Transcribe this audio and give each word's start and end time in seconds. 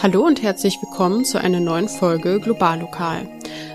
Hallo 0.00 0.24
und 0.24 0.42
herzlich 0.42 0.80
willkommen 0.80 1.24
zu 1.24 1.40
einer 1.40 1.58
neuen 1.58 1.88
Folge 1.88 2.38
Globallokal. 2.38 3.28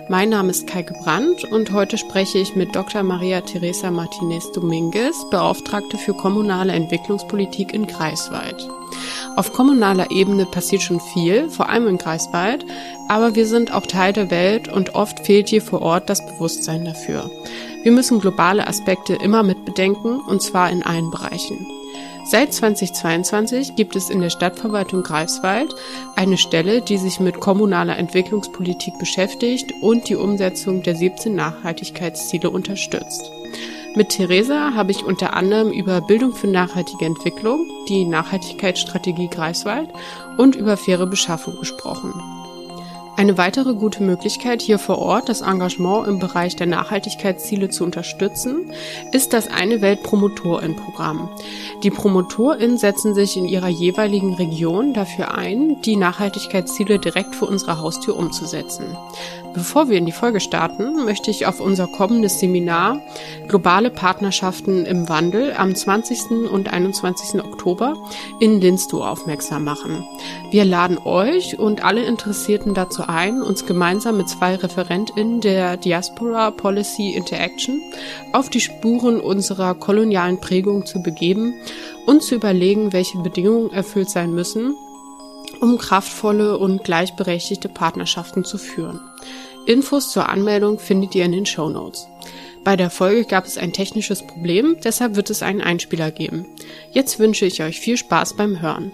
Mein 0.08 0.30
Name 0.30 0.52
ist 0.52 0.68
Kaike 0.68 0.94
Brandt 1.04 1.44
und 1.44 1.74
heute 1.74 1.98
spreche 1.98 2.38
ich 2.38 2.56
mit 2.56 2.74
Dr. 2.74 3.04
Maria 3.04 3.42
Teresa 3.42 3.92
Martinez 3.92 4.50
Dominguez, 4.54 5.30
Beauftragte 5.30 5.98
für 5.98 6.14
kommunale 6.14 6.72
Entwicklungspolitik 6.72 7.74
in 7.74 7.88
Greifswald. 7.88 8.56
Auf 9.36 9.52
kommunaler 9.52 10.12
Ebene 10.12 10.46
passiert 10.46 10.82
schon 10.82 11.02
viel, 11.02 11.50
vor 11.50 11.68
allem 11.68 11.88
in 11.88 11.98
Greifswald, 11.98 12.66
aber 13.10 13.36
wir 13.36 13.46
sind 13.46 13.74
auch 13.74 13.86
Teil 13.86 14.14
der 14.14 14.32
Welt 14.32 14.70
und 14.70 14.96
oft 14.96 15.26
fehlt 15.26 15.50
hier 15.50 15.62
vor 15.62 15.82
Ort 15.82 16.10
das 16.10 16.26
Bewusstsein 16.26 16.86
dafür. 16.86 17.30
Wir 17.84 17.92
müssen 17.92 18.22
globale 18.22 18.66
Aspekte 18.66 19.16
immer 19.16 19.44
mitbedenken 19.44 20.22
und 20.22 20.42
zwar 20.42 20.70
in 20.70 20.84
allen 20.84 21.12
Bereichen. 21.12 21.68
Seit 22.26 22.54
2022 22.54 23.76
gibt 23.76 23.96
es 23.96 24.10
in 24.10 24.22
der 24.22 24.30
Stadtverwaltung 24.30 25.04
Greifswald 25.04 25.76
eine 26.16 26.38
Stelle, 26.38 26.82
die 26.82 26.98
sich 26.98 27.20
mit 27.20 27.40
kommunaler 27.40 27.98
Entwicklungspolitik 27.98 28.98
beschäftigt 28.98 29.74
und 29.82 30.08
die 30.08 30.16
Umsetzung 30.16 30.84
der 30.84 30.96
17 30.96 31.36
Nachhaltigkeitsziele 31.36 32.50
unterstützt. 32.50 33.30
Mit 33.96 34.10
Theresa 34.10 34.74
habe 34.74 34.92
ich 34.92 35.04
unter 35.04 35.36
anderem 35.36 35.72
über 35.72 36.02
Bildung 36.02 36.34
für 36.34 36.48
nachhaltige 36.48 37.06
Entwicklung, 37.06 37.68
die 37.90 38.06
Nachhaltigkeitsstrategie 38.06 39.28
Greifswald 39.28 39.90
und 40.38 40.56
über 40.56 40.78
faire 40.78 41.06
Beschaffung 41.06 41.60
gesprochen. 41.60 42.43
Eine 43.16 43.38
weitere 43.38 43.76
gute 43.76 44.02
Möglichkeit, 44.02 44.64
hier 44.64 44.80
vor 44.80 44.98
Ort 44.98 45.30
das 45.30 45.42
Engagement 45.42 46.08
im 46.08 46.18
Bereich 46.18 46.56
der 46.56 46.66
Nachhaltigkeitsziele 46.66 47.70
zu 47.70 47.84
unterstützen, 47.84 48.72
ist 49.12 49.34
das 49.34 49.48
Eine 49.48 49.82
Welt 49.82 50.02
Promotorin-Programm. 50.02 51.30
Die 51.84 51.92
PromotorInnen 51.92 52.80
setzen 52.80 53.14
sich 53.14 53.38
in 53.38 53.46
ihrer 53.46 53.68
jeweiligen 53.68 54.34
Region 54.34 54.96
dafür 54.96 55.38
ein, 55.38 55.80
die 55.82 55.96
Nachhaltigkeitsziele 55.96 56.98
direkt 56.98 57.36
vor 57.36 57.50
unserer 57.50 57.80
Haustür 57.80 58.18
umzusetzen. 58.18 58.86
Bevor 59.54 59.88
wir 59.88 60.00
in 60.00 60.08
die 60.08 60.12
Folge 60.12 60.40
starten, 60.40 61.06
möchte 61.06 61.30
ich 61.30 61.46
auf 61.46 61.60
unser 61.60 61.86
kommendes 61.86 62.40
Seminar 62.40 63.00
Globale 63.48 63.92
Partnerschaften 63.92 64.86
im 64.86 65.08
Wandel 65.08 65.54
am 65.54 65.76
20. 65.76 66.50
und 66.52 66.74
21. 66.74 67.44
Oktober 67.44 67.96
in 68.40 68.60
Linstow 68.60 69.04
aufmerksam 69.04 69.64
machen. 69.64 70.04
Wir 70.50 70.66
laden 70.66 70.98
euch 70.98 71.60
und 71.60 71.86
alle 71.86 72.04
Interessierten 72.04 72.74
dazu 72.74 73.08
uns 73.42 73.66
gemeinsam 73.66 74.18
mit 74.18 74.28
zwei 74.28 74.56
ReferentInnen 74.56 75.40
der 75.40 75.78
Diaspora 75.78 76.52
Policy 76.52 77.12
Interaction 77.12 77.82
auf 78.32 78.50
die 78.50 78.60
Spuren 78.60 79.20
unserer 79.20 79.76
kolonialen 79.76 80.40
Prägung 80.40 80.86
zu 80.86 81.02
begeben 81.02 81.54
und 82.06 82.24
zu 82.24 82.36
überlegen, 82.36 82.92
welche 82.92 83.20
Bedingungen 83.20 83.72
erfüllt 83.72 84.10
sein 84.10 84.34
müssen, 84.34 84.76
um 85.62 85.78
kraftvolle 85.78 86.58
und 86.58 86.84
gleichberechtigte 86.84 87.70
Partnerschaften 87.70 88.44
zu 88.44 88.58
führen. 88.58 89.00
Infos 89.66 90.12
zur 90.12 90.28
Anmeldung 90.28 90.80
findet 90.80 91.14
ihr 91.16 91.26
in 91.26 91.32
den 91.32 91.46
Show 91.46 91.70
Notes. 91.70 92.08
Bei 92.64 92.76
der 92.76 92.90
Folge 92.90 93.26
gab 93.26 93.46
es 93.46 93.58
ein 93.58 93.74
technisches 93.74 94.26
Problem, 94.26 94.78
deshalb 94.84 95.16
wird 95.16 95.30
es 95.30 95.44
einen 95.44 95.62
Einspieler 95.62 96.12
geben. 96.12 96.46
Jetzt 96.92 97.20
wünsche 97.20 97.46
ich 97.46 97.62
euch 97.62 97.80
viel 97.80 97.98
Spaß 97.98 98.36
beim 98.36 98.62
Hören. 98.62 98.92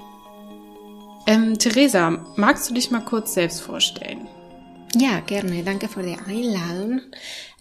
Ähm, 1.27 1.57
Theresa, 1.57 2.25
magst 2.35 2.69
du 2.69 2.73
dich 2.73 2.91
mal 2.91 3.05
kurz 3.05 3.33
selbst 3.33 3.61
vorstellen? 3.61 4.27
Ja, 4.95 5.19
gerne. 5.19 5.63
Danke 5.63 5.87
für 5.87 6.01
die 6.01 6.17
Einladung. 6.17 7.01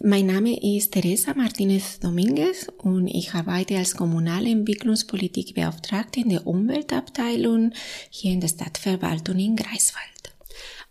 Mein 0.01 0.25
Name 0.25 0.57
ist 0.77 0.93
Teresa 0.93 1.35
Martinez 1.35 1.99
Dominguez 1.99 2.67
und 2.79 3.07
ich 3.07 3.35
arbeite 3.35 3.77
als 3.77 3.95
kommunale 3.95 4.49
Entwicklungspolitikbeauftragte 4.49 6.21
in 6.21 6.29
der 6.29 6.47
Umweltabteilung 6.47 7.73
hier 8.09 8.33
in 8.33 8.41
der 8.41 8.47
Stadtverwaltung 8.47 9.37
in 9.37 9.55
Greifswald. 9.55 10.09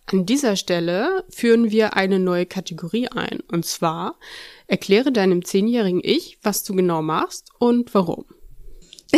An 0.06 0.26
dieser 0.26 0.56
Stelle 0.56 1.24
führen 1.28 1.70
wir 1.70 1.96
eine 1.96 2.20
neue 2.20 2.46
Kategorie 2.46 3.08
ein. 3.08 3.40
Und 3.50 3.66
zwar 3.66 4.16
erkläre 4.68 5.10
deinem 5.10 5.44
zehnjährigen 5.44 6.00
Ich, 6.02 6.38
was 6.42 6.62
du 6.62 6.74
genau 6.74 7.02
machst 7.02 7.50
und 7.58 7.92
warum. 7.94 8.24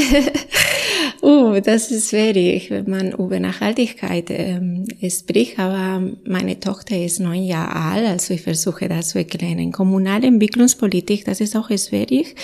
oh, 1.23 1.59
das 1.63 1.91
ist 1.91 2.11
schwierig, 2.11 2.71
wenn 2.71 2.89
man 2.89 3.13
über 3.13 3.39
Nachhaltigkeit 3.41 4.27
ähm, 4.31 4.87
spricht, 5.09 5.59
aber 5.59 6.03
meine 6.25 6.59
Tochter 6.61 6.97
ist 6.97 7.21
neun 7.21 7.43
Jahre 7.43 7.77
alt, 7.77 8.07
also 8.07 8.35
ich 8.35 8.43
versuche 8.43 8.89
das 8.89 9.11
zu 9.11 9.19
erklären. 9.19 9.73
Kommunale 9.73 10.27
Entwicklungspolitik, 10.27 11.25
das 11.25 11.41
ist 11.41 11.57
auch 11.57 11.69
schwierig 11.69 12.35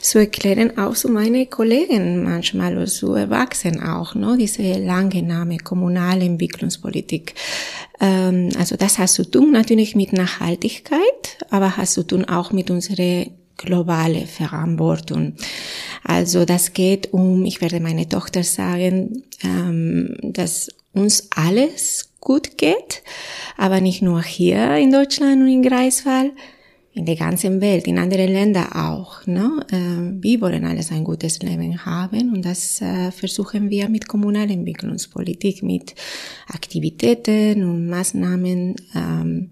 zu 0.00 0.18
erklären, 0.18 0.78
auch 0.78 0.94
zu 0.94 1.08
meinen 1.08 1.48
Kollegen 1.48 2.24
manchmal 2.24 2.76
oder 2.76 2.86
zu 2.86 3.14
Erwachsenen 3.14 3.82
auch, 3.82 4.14
ne? 4.14 4.36
diese 4.38 4.78
lange 4.78 5.22
Name 5.22 5.58
kommunale 5.58 6.24
Entwicklungspolitik. 6.24 7.34
Ähm, 8.00 8.50
also 8.58 8.76
das 8.76 8.98
hat 8.98 9.10
zu 9.10 9.30
tun 9.30 9.52
natürlich 9.52 9.94
mit 9.94 10.12
Nachhaltigkeit, 10.12 11.38
aber 11.50 11.76
hat 11.76 11.88
zu 11.88 12.06
tun 12.06 12.24
auch 12.24 12.52
mit 12.52 12.70
unserer 12.70 13.26
globale 13.64 14.26
Verantwortung. 14.26 15.34
Also 16.04 16.44
das 16.44 16.72
geht 16.72 17.12
um, 17.12 17.44
ich 17.44 17.60
werde 17.60 17.80
meine 17.80 18.08
Tochter 18.08 18.42
sagen, 18.42 19.22
ähm, 19.42 20.16
dass 20.22 20.68
uns 20.92 21.28
alles 21.34 22.10
gut 22.20 22.58
geht, 22.58 23.02
aber 23.56 23.80
nicht 23.80 24.02
nur 24.02 24.22
hier 24.22 24.76
in 24.76 24.92
Deutschland 24.92 25.42
und 25.42 25.48
in 25.48 25.62
Greifswald, 25.62 26.32
in 26.94 27.06
der 27.06 27.16
ganzen 27.16 27.60
Welt, 27.60 27.86
in 27.86 27.98
anderen 27.98 28.30
Ländern 28.30 28.72
auch. 28.72 29.26
Ne? 29.26 29.64
Äh, 29.70 30.22
wir 30.22 30.40
wollen 30.42 30.64
alles 30.64 30.92
ein 30.92 31.04
gutes 31.04 31.40
Leben 31.40 31.84
haben 31.86 32.32
und 32.34 32.44
das 32.44 32.80
äh, 32.82 33.10
versuchen 33.10 33.70
wir 33.70 33.88
mit 33.88 34.08
kommunaler 34.08 34.50
Entwicklungspolitik, 34.50 35.62
mit 35.62 35.94
Aktivitäten 36.48 37.64
und 37.64 37.88
Maßnahmen, 37.88 38.76
ähm, 38.94 39.50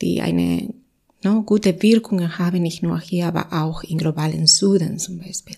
die 0.00 0.20
eine 0.20 0.74
no, 1.22 1.42
gute 1.42 1.82
Wirkungen 1.82 2.38
haben, 2.38 2.62
nicht 2.62 2.82
nur 2.82 3.00
hier, 3.00 3.26
aber 3.26 3.52
auch 3.52 3.82
im 3.84 3.98
globalen 3.98 4.46
Süden 4.46 4.98
zum 4.98 5.18
Beispiel. 5.18 5.56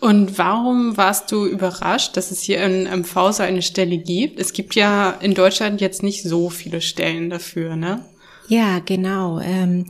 Und 0.00 0.36
warum 0.38 0.96
warst 0.96 1.32
du 1.32 1.46
überrascht, 1.46 2.16
dass 2.16 2.30
es 2.30 2.42
hier 2.42 2.62
in 2.62 2.84
MV 2.84 3.32
so 3.32 3.42
eine 3.42 3.62
Stelle 3.62 3.96
gibt? 3.96 4.38
Es 4.38 4.52
gibt 4.52 4.74
ja 4.74 5.10
in 5.20 5.34
Deutschland 5.34 5.80
jetzt 5.80 6.02
nicht 6.02 6.22
so 6.22 6.50
viele 6.50 6.80
Stellen 6.80 7.30
dafür, 7.30 7.76
ne? 7.76 8.04
Ja, 8.48 8.80
genau. 8.80 9.40
Ähm, 9.40 9.86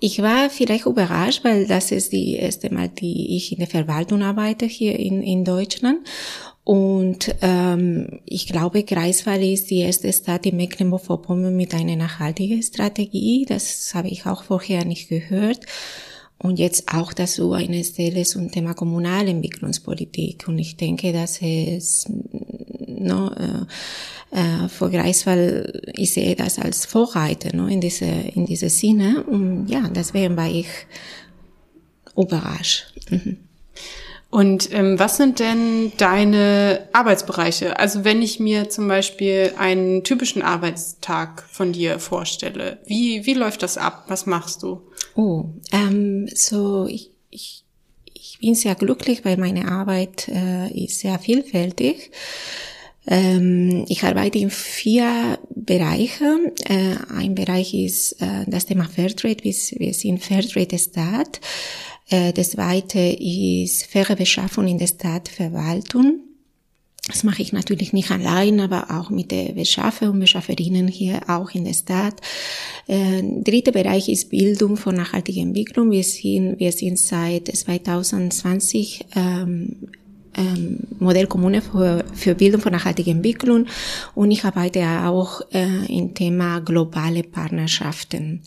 ich 0.00 0.20
war 0.20 0.50
vielleicht 0.50 0.86
überrascht, 0.86 1.44
weil 1.44 1.66
das 1.66 1.92
ist 1.92 2.12
die 2.12 2.34
erste 2.34 2.72
Mal, 2.74 2.88
die 2.88 3.36
ich 3.36 3.52
in 3.52 3.58
der 3.58 3.68
Verwaltung 3.68 4.22
arbeite 4.22 4.66
hier 4.66 4.98
in, 4.98 5.22
in 5.22 5.44
Deutschland. 5.44 5.98
Und 6.64 7.34
ähm, 7.42 8.20
ich 8.24 8.46
glaube, 8.46 8.84
Greifswald 8.84 9.42
ist 9.42 9.70
die 9.70 9.80
erste 9.80 10.12
Stadt 10.12 10.46
in 10.46 10.56
Mecklenburg-Vorpommern 10.56 11.56
mit 11.56 11.74
einer 11.74 11.96
nachhaltigen 11.96 12.62
Strategie. 12.62 13.44
Das 13.48 13.92
habe 13.94 14.08
ich 14.08 14.26
auch 14.26 14.44
vorher 14.44 14.84
nicht 14.84 15.08
gehört. 15.08 15.66
Und 16.38 16.58
jetzt 16.58 16.92
auch 16.92 17.12
dazu 17.12 17.52
eine 17.52 17.82
Stelle 17.82 18.22
zum 18.24 18.50
Thema 18.50 18.74
Kommunalentwicklungspolitik. 18.74 20.46
Und 20.46 20.58
ich 20.58 20.76
denke, 20.76 21.12
dass 21.12 21.40
es 21.42 22.06
no, 22.86 23.30
äh, 23.30 24.36
äh, 24.36 24.68
für 24.68 24.90
Greifswald, 24.90 25.92
ich 25.94 26.12
sehe 26.12 26.36
das 26.36 26.58
als 26.58 26.86
Vorreiter 26.86 27.54
no, 27.56 27.66
in 27.66 27.80
diese 27.80 28.06
in 28.06 28.46
diese 28.46 28.70
Sinne. 28.70 29.24
Und 29.24 29.68
ja, 29.68 29.88
deswegen 29.88 30.36
war 30.36 30.50
ich 30.50 30.68
überrascht. 32.16 32.92
Mhm. 33.10 33.38
Und 34.32 34.72
ähm, 34.72 34.98
was 34.98 35.18
sind 35.18 35.40
denn 35.40 35.92
deine 35.98 36.88
Arbeitsbereiche? 36.94 37.78
Also 37.78 38.02
wenn 38.02 38.22
ich 38.22 38.40
mir 38.40 38.70
zum 38.70 38.88
Beispiel 38.88 39.52
einen 39.58 40.04
typischen 40.04 40.40
Arbeitstag 40.40 41.44
von 41.50 41.74
dir 41.74 41.98
vorstelle, 41.98 42.78
wie, 42.86 43.26
wie 43.26 43.34
läuft 43.34 43.62
das 43.62 43.76
ab? 43.76 44.04
Was 44.08 44.24
machst 44.24 44.62
du? 44.62 44.80
Oh, 45.16 45.44
ähm, 45.70 46.30
so 46.34 46.86
ich, 46.86 47.10
ich, 47.28 47.64
ich 48.14 48.38
bin 48.40 48.54
sehr 48.54 48.74
glücklich, 48.74 49.22
weil 49.26 49.36
meine 49.36 49.70
Arbeit 49.70 50.28
äh, 50.28 50.72
ist 50.82 51.00
sehr 51.00 51.18
vielfältig. 51.18 52.10
Ähm, 53.06 53.84
ich 53.88 54.02
arbeite 54.02 54.38
in 54.38 54.48
vier 54.48 55.38
Bereichen. 55.50 56.52
Äh, 56.64 56.94
ein 57.14 57.34
Bereich 57.34 57.74
ist 57.74 58.12
äh, 58.22 58.44
das 58.46 58.64
Thema 58.64 58.88
Fairtrade. 58.88 59.44
Wir, 59.44 59.54
wir 59.78 59.92
sind 59.92 60.22
Fairtrade-Staat. 60.22 61.40
Äh, 62.12 62.32
das 62.32 62.50
zweite 62.50 63.00
ist 63.00 63.86
faire 63.86 64.16
Beschaffung 64.16 64.68
in 64.68 64.78
der 64.78 64.86
Stadtverwaltung. 64.86 66.20
Das 67.08 67.24
mache 67.24 67.42
ich 67.42 67.52
natürlich 67.52 67.92
nicht 67.92 68.12
allein, 68.12 68.60
aber 68.60 68.92
auch 68.96 69.10
mit 69.10 69.32
den 69.32 69.56
Beschaffer 69.56 70.10
und 70.10 70.20
Beschafferinnen 70.20 70.86
hier 70.86 71.22
auch 71.28 71.50
in 71.50 71.64
der 71.64 71.72
Stadt. 71.72 72.20
Äh, 72.86 73.22
dritter 73.42 73.72
Bereich 73.72 74.08
ist 74.08 74.30
Bildung 74.30 74.76
von 74.76 74.94
nachhaltiger 74.94 75.40
Entwicklung. 75.40 75.90
Wir 75.90 76.04
sind, 76.04 76.60
wir 76.60 76.70
sind 76.70 77.00
seit 77.00 77.48
2020 77.48 79.06
ähm, 79.16 79.88
ähm, 80.36 80.80
Modellkommune 80.98 81.62
für, 81.62 82.04
für 82.14 82.34
Bildung 82.34 82.60
von 82.60 82.72
nachhaltiger 82.72 83.10
Entwicklung 83.10 83.66
und 84.14 84.30
ich 84.30 84.44
arbeite 84.44 84.82
auch 85.04 85.42
äh, 85.52 85.86
im 85.86 86.14
Thema 86.14 86.60
globale 86.60 87.22
Partnerschaften. 87.22 88.42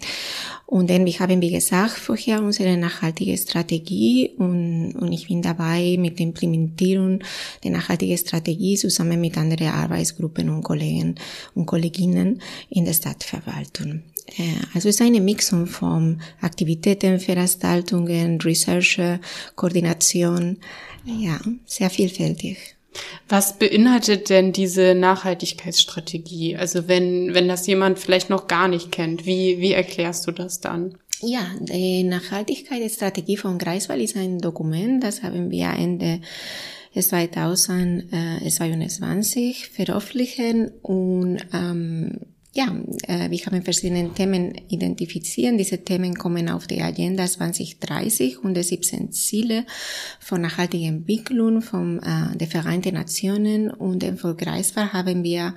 Und 0.67 0.89
dann, 0.89 1.05
wir 1.05 1.13
haben, 1.19 1.41
wie 1.41 1.51
gesagt, 1.51 1.93
vorher 1.93 2.41
unsere 2.41 2.75
nachhaltige 2.75 3.37
Strategie 3.37 4.31
und, 4.37 4.93
und 4.93 5.11
ich 5.11 5.27
bin 5.27 5.41
dabei 5.43 5.95
mit 5.99 6.17
der 6.17 6.25
Implementierung 6.25 7.19
der 7.63 7.71
nachhaltigen 7.71 8.17
Strategie 8.17 8.75
zusammen 8.75 9.21
mit 9.21 9.37
anderen 9.37 9.67
Arbeitsgruppen 9.67 10.49
und 10.49 10.63
Kollegen 10.63 11.15
und 11.53 11.67
Kolleginnen 11.67 12.41
in 12.69 12.85
der 12.85 12.93
Stadtverwaltung. 12.93 14.01
Äh, 14.37 14.55
also 14.73 14.89
es 14.89 14.95
ist 14.95 15.01
eine 15.01 15.21
Mixung 15.21 15.67
von 15.67 16.21
Aktivitäten, 16.41 17.19
Veranstaltungen, 17.19 18.41
Research, 18.41 18.99
Koordination, 19.55 20.57
ja, 21.05 21.39
sehr 21.65 21.89
vielfältig. 21.89 22.75
Was 23.27 23.57
beinhaltet 23.57 24.29
denn 24.29 24.53
diese 24.53 24.93
Nachhaltigkeitsstrategie? 24.95 26.55
Also 26.55 26.87
wenn, 26.87 27.33
wenn 27.33 27.47
das 27.47 27.65
jemand 27.67 27.99
vielleicht 27.99 28.29
noch 28.29 28.47
gar 28.47 28.67
nicht 28.67 28.91
kennt, 28.91 29.25
wie, 29.25 29.59
wie 29.59 29.71
erklärst 29.73 30.27
du 30.27 30.31
das 30.31 30.61
dann? 30.61 30.97
Ja, 31.21 31.47
die 31.59 32.03
Nachhaltigkeitsstrategie 32.03 33.37
von 33.37 33.57
Greifswald 33.57 34.01
ist 34.01 34.17
ein 34.17 34.39
Dokument, 34.39 35.01
das 35.03 35.23
haben 35.23 35.49
wir 35.49 35.69
Ende 35.69 36.19
2022 36.93 39.69
veröffentlichen 39.69 40.71
und 40.81 41.37
ähm, 41.53 42.19
ja, 42.57 42.73
äh, 43.07 43.29
wir 43.29 43.45
haben 43.45 43.63
verschiedene 43.63 44.13
Themen 44.13 44.55
identifiziert. 44.69 45.59
Diese 45.59 45.83
Themen 45.83 46.15
kommen 46.15 46.49
auf 46.49 46.67
die 46.67 46.81
Agenda 46.81 47.27
2030 47.27 48.39
und 48.43 48.55
die 48.55 48.63
17 48.63 49.11
Ziele 49.11 49.65
von 50.21 50.41
nachhaltiger 50.41 50.87
Entwicklung 50.87 51.61
von 51.61 51.99
äh, 51.99 52.37
der 52.37 52.47
Vereinten 52.47 52.93
Nationen. 52.93 53.69
Und 53.69 54.03
im 54.03 54.17
Volksreisfall 54.17 54.93
haben 54.93 55.23
wir 55.23 55.53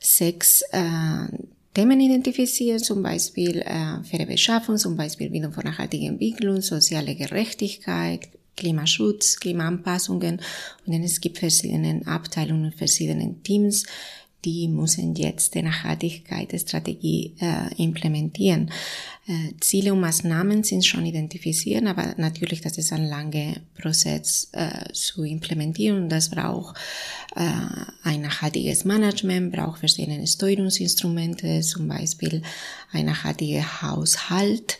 sechs 0.00 0.62
äh, 0.72 1.28
Themen 1.74 2.00
identifiziert, 2.00 2.84
zum 2.84 3.04
Beispiel 3.04 3.60
äh, 3.60 4.02
faire 4.02 4.26
Beschaffung, 4.26 4.78
zum 4.78 4.96
Beispiel 4.96 5.30
Bildung 5.30 5.52
von 5.52 5.64
nachhaltiger 5.64 6.08
Entwicklung, 6.08 6.60
soziale 6.60 7.14
Gerechtigkeit, 7.14 8.28
Klimaschutz, 8.56 9.38
Klimaanpassungen. 9.38 10.40
Und 10.84 10.92
dann 10.92 11.04
es 11.04 11.20
gibt 11.20 11.38
verschiedene 11.38 12.02
Abteilungen, 12.04 12.72
verschiedene 12.72 13.36
Teams, 13.44 13.84
die 14.44 14.68
müssen 14.68 15.14
jetzt 15.14 15.54
die 15.54 15.62
Nachhaltigkeitsstrategie 15.62 17.34
äh, 17.40 17.74
implementieren. 17.82 18.70
Äh, 19.28 19.54
Ziele 19.60 19.92
und 19.92 20.00
Maßnahmen 20.00 20.64
sind 20.64 20.84
schon 20.84 21.06
identifiziert, 21.06 21.86
aber 21.86 22.14
natürlich, 22.16 22.60
das 22.60 22.76
ist 22.76 22.92
ein 22.92 23.06
langer 23.06 23.54
Prozess 23.80 24.48
äh, 24.52 24.92
zu 24.92 25.22
implementieren. 25.22 26.08
Das 26.08 26.28
braucht 26.30 26.76
äh, 27.36 27.42
ein 28.02 28.22
nachhaltiges 28.22 28.84
Management, 28.84 29.52
braucht 29.52 29.78
verschiedene 29.78 30.26
Steuerungsinstrumente, 30.26 31.60
zum 31.60 31.86
Beispiel 31.86 32.42
ein 32.90 33.06
nachhaltiger 33.06 33.82
Haushalt. 33.82 34.78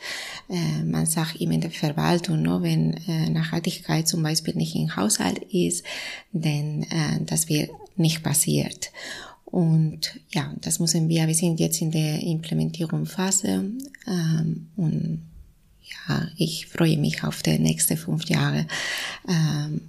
Äh, 0.48 0.82
man 0.84 1.06
sagt 1.06 1.40
immer 1.40 1.54
in 1.54 1.60
der 1.60 1.70
Verwaltung, 1.70 2.42
no, 2.42 2.62
wenn 2.62 2.94
äh, 3.06 3.30
Nachhaltigkeit 3.30 4.08
zum 4.08 4.24
Beispiel 4.24 4.54
nicht 4.56 4.74
im 4.74 4.96
Haushalt 4.96 5.38
ist, 5.52 5.84
dann 6.32 6.82
äh, 6.82 7.20
das 7.24 7.48
wird 7.48 7.70
nicht 7.96 8.24
passiert. 8.24 8.90
Und 9.52 10.19
ja, 10.31 10.50
das 10.62 10.81
müssen 10.81 11.10
wir, 11.10 11.28
wir 11.28 11.34
sind 11.34 11.60
jetzt 11.60 11.82
in 11.82 11.90
der 11.90 12.22
Implementierungsphase 12.22 13.64
ähm, 14.06 14.70
und 14.76 15.20
ja, 16.08 16.26
ich 16.38 16.69
freue 16.69 16.96
mich 16.96 17.22
auf 17.22 17.43
die 17.43 17.58
nächsten 17.58 17.99
fünf 17.99 18.25
Jahre. 18.31 18.66
Ähm, 19.28 19.82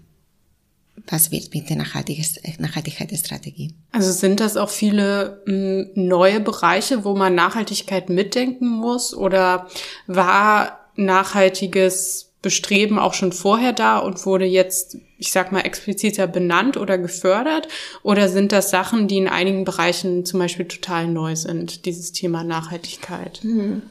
was 1.08 1.32
wird 1.32 1.54
mit 1.54 1.70
der 1.70 1.78
Nachhaltigkeitsstrategie? 1.78 3.74
Also 3.94 4.12
sind 4.12 4.42
das 4.42 4.58
auch 4.58 4.70
viele 4.70 5.42
m, 5.48 5.88
neue 5.96 6.42
Bereiche, 6.42 7.06
wo 7.06 7.16
man 7.16 7.34
Nachhaltigkeit 7.34 8.10
mitdenken 8.10 8.68
muss 8.68 9.16
oder 9.16 9.70
war 10.08 10.90
nachhaltiges 10.98 12.33
Bestreben 12.44 13.00
auch 13.00 13.16
schon 13.16 13.32
vorher 13.32 13.74
da 13.74 13.98
und 13.98 14.24
wurde 14.28 14.46
jetzt, 14.46 14.98
ich 15.18 15.32
sag 15.32 15.52
mal, 15.52 15.62
expliziter 15.62 16.28
benannt 16.28 16.78
oder 16.78 17.00
gefördert? 17.00 17.68
Oder 18.04 18.30
sind 18.30 18.52
das 18.52 18.70
Sachen, 18.70 19.08
die 19.08 19.18
in 19.18 19.28
einigen 19.28 19.64
Bereichen 19.64 20.26
zum 20.26 20.40
Beispiel 20.40 20.68
total 20.68 21.08
neu 21.08 21.36
sind, 21.36 21.86
dieses 21.86 22.12
Thema 22.12 22.44
Nachhaltigkeit? 22.44 23.40
Mhm. 23.44 23.82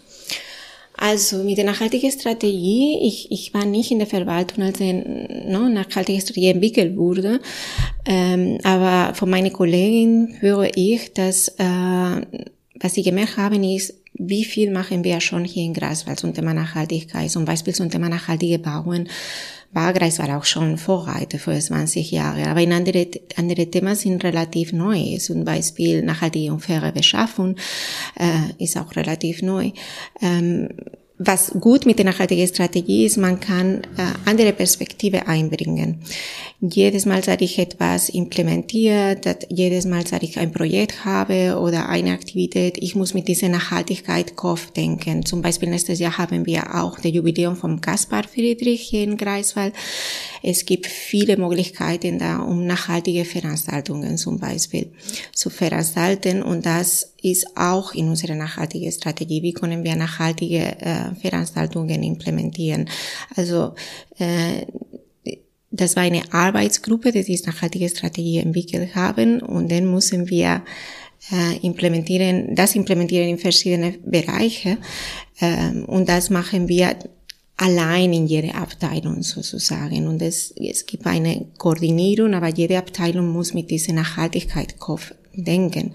Also 0.95 1.39
mit 1.39 1.57
der 1.57 1.65
nachhaltigen 1.65 2.13
Strategie, 2.13 3.01
ich, 3.03 3.33
ich 3.33 3.55
war 3.55 3.65
nicht 3.65 3.91
in 3.91 3.99
der 3.99 4.07
Verwaltung, 4.07 4.63
als 4.63 4.79
die 4.79 4.93
no, 4.93 5.69
nachhaltige 5.69 6.21
Strategie 6.21 6.51
entwickelt 6.51 6.97
wurde, 6.97 7.41
ähm, 8.05 8.59
aber 8.63 9.15
von 9.15 9.31
meinen 9.31 9.53
Kollegen 9.53 10.37
höre 10.41 10.77
ich, 10.77 11.15
dass 11.15 11.49
äh, 11.57 12.21
was 12.83 12.95
sie 12.95 13.03
gemerkt 13.03 13.37
haben, 13.37 13.65
ist, 13.65 13.95
wie 14.15 14.45
viel 14.45 14.71
machen 14.71 15.05
wir 15.05 15.21
schon 15.21 15.45
hier 15.45 15.65
in 15.65 15.75
Greifswald 15.75 16.21
zum 16.21 16.35
Thema 16.35 16.55
Nachhaltigkeit, 16.55 17.31
zum 17.31 17.45
Beispiel 17.45 17.75
zum 17.75 17.91
Thema 17.91 18.09
nachhaltige 18.09 18.59
Bauen. 18.59 19.09
War 19.73 19.95
Greifswald 19.95 20.31
auch 20.31 20.45
schon 20.45 20.77
Vorreiter 20.77 21.39
vor 21.39 21.59
20 21.59 22.11
Jahren, 22.11 22.45
aber 22.45 22.61
in 22.61 22.73
andere, 22.73 23.09
andere 23.37 23.67
Themen 23.71 23.95
sind 23.95 24.23
relativ 24.23 24.73
neu. 24.73 25.17
Zum 25.19 25.45
Beispiel 25.45 26.03
nachhaltige 26.03 26.53
und 26.53 26.61
faire 26.61 26.93
Beschaffung 26.93 27.57
äh, 28.19 28.63
ist 28.63 28.77
auch 28.77 28.95
relativ 28.97 29.41
neu. 29.41 29.71
Ähm, 30.21 30.69
was 31.19 31.53
gut 31.61 31.87
mit 31.87 31.99
der 31.99 32.07
nachhaltigen 32.07 32.49
Strategie 32.49 33.05
ist, 33.05 33.17
man 33.17 33.39
kann 33.39 33.83
äh, 33.97 34.13
andere 34.25 34.53
Perspektive 34.53 35.29
einbringen. 35.29 36.01
Jedes 36.61 37.07
Mal, 37.07 37.23
seit 37.23 37.43
ich 37.43 37.59
etwas 37.59 38.09
implementiert, 38.09 39.27
jedes 39.49 39.85
Mal, 39.85 40.07
seit 40.07 40.23
ich 40.23 40.39
ein 40.39 40.53
Projekt 40.53 41.05
habe 41.05 41.59
oder 41.61 41.89
eine 41.89 42.13
Aktivität, 42.13 42.79
ich 42.79 42.95
muss 42.95 43.15
mit 43.15 43.29
dieser 43.29 43.49
Nachhaltigkeit 43.49 44.37
Kopf 44.37 44.71
denken. 44.71 45.25
Zum 45.25 45.43
Beispiel 45.43 45.69
nächstes 45.69 45.99
Jahr 45.99 46.19
haben 46.19 46.47
wir 46.47 46.75
auch 46.75 46.99
das 46.99 47.13
Jubiläum 47.13 47.57
vom 47.57 47.81
Kaspar 47.81 48.25
Friedrich 48.25 48.83
hier 48.83 49.05
in 49.05 49.17
Greifswald. 49.17 49.75
Es 50.43 50.67
gibt 50.67 50.87
viele 50.87 51.37
Möglichkeiten 51.37 52.19
da, 52.19 52.39
um 52.39 52.67
nachhaltige 52.67 53.25
Veranstaltungen 53.25 54.17
zum 54.17 54.39
Beispiel 54.39 54.93
zu 55.33 55.51
veranstalten 55.51 56.43
und 56.43 56.67
das 56.67 57.12
ist 57.23 57.57
auch 57.57 57.95
in 57.95 58.09
unserer 58.09 58.35
nachhaltigen 58.35 58.91
Strategie. 58.91 59.43
Wie 59.43 59.53
können 59.53 59.85
wir 59.85 59.97
nachhaltige 59.97 60.81
äh, 60.81 61.15
Veranstaltungen 61.21 62.03
implementieren? 62.03 62.89
Also 63.37 63.75
äh, 64.19 64.67
das 65.71 65.97
war 65.97 66.03
eine 66.03 66.23
Arbeitsgruppe, 66.33 67.13
die 67.13 67.25
diese 67.25 67.47
nachhaltige 67.47 67.89
Strategie 67.89 68.39
entwickelt 68.39 68.95
haben 68.95 69.41
und 69.41 69.73
dann 69.73 69.91
müssen 69.91 70.29
wir 70.29 70.63
äh, 71.31 71.57
implementieren, 71.63 72.55
das 72.55 72.75
implementieren 72.75 73.29
in 73.29 73.39
verschiedene 73.39 73.93
Bereiche 74.05 74.79
ähm, 75.41 75.85
und 75.87 76.09
das 76.09 76.29
machen 76.29 76.69
wir 76.69 76.97
allein 77.57 78.13
in 78.13 78.27
jeder 78.27 78.57
Abteilung 78.57 79.23
sozusagen. 79.23 80.09
Und 80.09 80.21
es, 80.21 80.53
es 80.57 80.85
gibt 80.85 81.07
eine 81.07 81.47
Koordinierung, 81.59 82.35
aber 82.35 82.49
jede 82.49 82.77
Abteilung 82.77 83.29
muss 83.29 83.55
mit 83.55 83.71
dieser 83.71 83.93
Nachhaltigkeit 83.93 84.79
denken. 85.35 85.93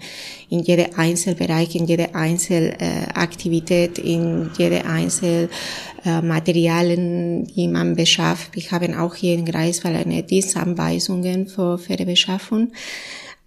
In 0.48 0.60
jede 0.60 0.96
Einzelbereich, 0.96 1.74
in 1.74 1.86
jede 1.86 2.14
Einzelaktivität, 2.14 3.98
äh, 3.98 4.02
in 4.02 4.50
jede 4.56 4.84
Einzelmaterialien, 4.84 7.44
äh, 7.44 7.52
die 7.52 7.68
man 7.68 7.96
beschafft. 7.96 8.54
Wir 8.54 8.70
haben 8.70 8.94
auch 8.94 9.14
hier 9.14 9.34
in 9.34 9.44
Greifswald 9.44 10.06
eine 10.06 10.22
Dienstanweisungen 10.22 11.46
für, 11.46 11.78
für 11.78 11.96
die 11.96 12.04
Beschaffung. 12.04 12.72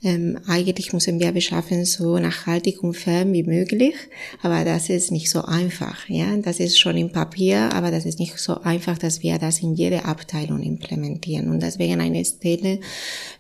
Ähm, 0.04 0.40
eigentlich 0.48 0.94
müssen 0.94 1.20
wir 1.20 1.32
beschaffen 1.32 1.86
so 1.86 2.18
nachhaltig 2.18 2.82
und 2.82 2.96
fair 2.96 3.32
wie 3.32 3.44
möglich, 3.44 3.94
aber 4.42 4.66
das 4.66 4.90
ist 4.90 5.12
nicht 5.12 5.30
so 5.30 5.44
einfach. 5.44 6.10
Ja, 6.10 6.36
das 6.38 6.60
ist 6.60 6.80
schon 6.80 6.98
im 6.98 7.12
Papier, 7.12 7.72
aber 7.74 7.92
das 7.92 8.06
ist 8.06 8.18
nicht 8.18 8.38
so 8.40 8.62
einfach, 8.62 8.98
dass 8.98 9.22
wir 9.22 9.38
das 9.38 9.60
in 9.60 9.76
jede 9.76 10.06
Abteilung 10.06 10.64
implementieren. 10.64 11.50
Und 11.50 11.62
deswegen 11.62 12.02
eine 12.02 12.26
Stelle 12.26 12.80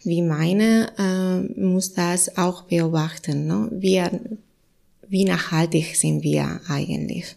wie 0.03 0.21
meine 0.21 0.91
äh, 0.99 1.59
muss 1.59 1.93
das 1.93 2.37
auch 2.37 2.63
beobachten. 2.63 3.47
Ne? 3.47 3.67
Wir, 3.71 4.19
wie 5.07 5.25
nachhaltig 5.25 5.95
sind 5.95 6.21
wir 6.21 6.61
eigentlich? 6.69 7.35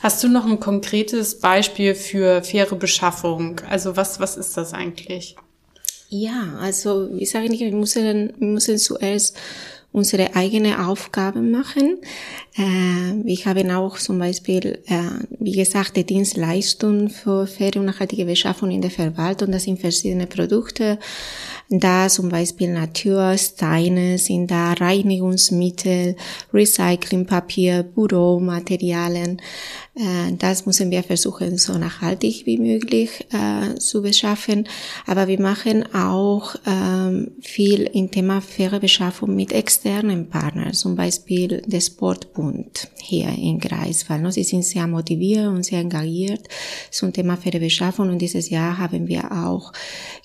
Hast 0.00 0.22
du 0.22 0.28
noch 0.28 0.46
ein 0.46 0.60
konkretes 0.60 1.40
Beispiel 1.40 1.96
für 1.96 2.42
faire 2.44 2.76
Beschaffung? 2.76 3.60
Also 3.68 3.96
was, 3.96 4.20
was 4.20 4.36
ist 4.36 4.56
das 4.56 4.72
eigentlich? 4.72 5.34
Ja, 6.08 6.54
also 6.60 7.08
ich 7.18 7.30
sage 7.30 7.48
nicht, 7.48 7.60
wir 7.60 7.72
müssen, 7.72 8.32
wir 8.38 8.48
müssen 8.48 8.78
zuerst 8.78 9.36
unsere 9.96 10.36
eigene 10.36 10.86
Aufgaben 10.86 11.50
machen. 11.50 11.98
Äh, 12.54 13.24
wir 13.24 13.36
haben 13.46 13.70
auch 13.70 13.96
zum 13.96 14.18
Beispiel, 14.18 14.82
äh, 14.86 15.24
wie 15.40 15.52
gesagt, 15.52 15.96
die 15.96 16.04
Dienstleistung 16.04 17.08
für 17.08 17.46
faire 17.46 17.76
und 17.76 17.86
nachhaltige 17.86 18.26
Beschaffung 18.26 18.70
in 18.70 18.82
der 18.82 18.90
Verwaltung. 18.90 19.50
Das 19.52 19.64
sind 19.64 19.80
verschiedene 19.80 20.26
Produkte. 20.26 20.98
Da 21.70 22.08
zum 22.08 22.28
Beispiel 22.28 22.74
Natursteine 22.74 24.18
sind 24.18 24.50
da, 24.50 24.74
Reinigungsmittel, 24.74 26.16
Recyclingpapier, 26.52 27.82
Büromaterialien. 27.82 29.40
Äh, 29.96 30.32
das 30.38 30.66
müssen 30.66 30.90
wir 30.90 31.02
versuchen, 31.02 31.56
so 31.56 31.78
nachhaltig 31.78 32.44
wie 32.44 32.58
möglich 32.58 33.26
äh, 33.32 33.76
zu 33.76 34.02
beschaffen. 34.02 34.68
Aber 35.06 35.26
wir 35.26 35.40
machen 35.40 35.94
auch 35.94 36.54
ähm, 36.66 37.32
viel 37.40 37.82
im 37.92 38.10
Thema 38.10 38.40
faire 38.40 38.78
Beschaffung 38.78 39.34
mit 39.34 39.52
externen 39.52 40.28
Partnern, 40.28 40.74
zum 40.74 40.96
Beispiel 40.96 41.62
der 41.66 41.80
Sportbund 41.80 42.88
hier 43.00 43.28
in 43.28 43.58
Greifswald. 43.58 44.22
Ne? 44.22 44.32
Sie 44.32 44.44
sind 44.44 44.64
sehr 44.64 44.86
motiviert 44.86 45.48
und 45.48 45.64
sehr 45.64 45.80
engagiert 45.80 46.46
zum 46.90 47.12
Thema 47.12 47.36
faire 47.36 47.58
Beschaffung 47.58 48.10
und 48.10 48.18
dieses 48.18 48.50
Jahr 48.50 48.76
haben 48.78 49.08
wir 49.08 49.32
auch 49.32 49.72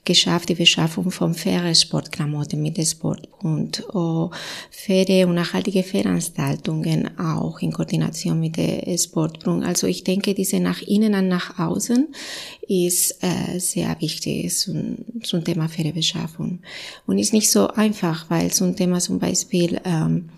geschafft, 0.03 0.49
die 0.49 0.55
Beschaffung 0.55 1.11
von 1.11 1.33
faire 1.33 1.73
Sportklamotten 1.75 2.61
mit 2.61 2.77
dem 2.77 2.85
Sportbund, 2.85 3.83
oh, 3.93 4.31
faire 4.71 5.27
und 5.27 5.35
nachhaltige 5.35 5.83
Veranstaltungen 5.83 7.17
auch 7.19 7.59
in 7.59 7.71
Koordination 7.71 8.39
mit 8.39 8.57
dem 8.57 8.97
Sportbund 8.97 9.63
also 9.63 9.87
ich 9.87 10.03
denke, 10.03 10.33
diese 10.33 10.59
nach 10.59 10.81
innen 10.81 11.13
und 11.13 11.27
nach 11.27 11.59
außen 11.59 12.07
ist 12.67 13.23
äh, 13.23 13.59
sehr 13.59 13.95
wichtig 13.99 14.55
zum, 14.57 14.97
zum 15.23 15.43
Thema 15.43 15.67
faire 15.69 15.93
Beschaffung. 15.93 16.59
Und 17.05 17.19
ist 17.19 17.33
nicht 17.33 17.51
so 17.51 17.67
einfach, 17.67 18.29
weil 18.29 18.51
zum 18.51 18.75
Thema 18.75 18.99
zum 18.99 19.19
Beispiel 19.19 19.79
ähm, 19.85 20.29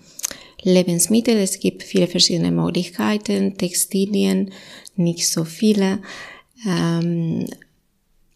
Lebensmittel, 0.62 1.38
es 1.38 1.60
gibt 1.60 1.84
viele 1.84 2.08
verschiedene 2.08 2.51
Möglichkeiten, 2.51 3.58
Textilien, 3.58 4.51
nicht 4.96 5.27
so 5.29 5.43
viele. 5.46 6.00
Ähm, 6.67 7.48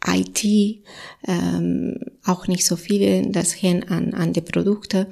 IT, 0.05 0.83
ähm, 1.27 1.99
auch 2.25 2.47
nicht 2.47 2.65
so 2.65 2.75
viele, 2.75 3.29
das 3.31 3.61
hängt 3.61 3.89
an, 3.91 4.13
an 4.13 4.33
die 4.33 4.41
Produkte. 4.41 5.07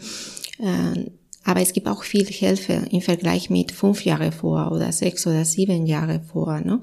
Äh, 0.60 1.06
aber 1.46 1.62
es 1.62 1.74
gibt 1.74 1.88
auch 1.88 2.04
viel 2.04 2.26
Hilfe 2.26 2.82
im 2.90 3.02
Vergleich 3.02 3.50
mit 3.52 3.72
fünf 3.72 4.04
Jahre 4.04 4.32
vor 4.32 4.72
oder 4.72 4.92
sechs 4.92 5.28
oder 5.28 5.46
sieben 5.46 5.86
Jahre 5.86 6.20
vor. 6.20 6.60
Ne? 6.60 6.82